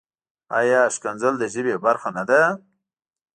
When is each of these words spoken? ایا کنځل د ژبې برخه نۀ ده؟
ایا 0.59 0.81
کنځل 1.03 1.33
د 1.39 1.43
ژبې 1.53 1.75
برخه 1.85 2.09
نۀ 2.15 2.23
ده؟ 2.29 2.41